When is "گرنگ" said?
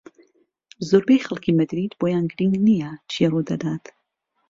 2.31-2.55